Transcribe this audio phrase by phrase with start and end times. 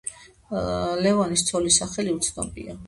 [1.03, 2.79] ლევონის ცოლის სახელი უცნობია.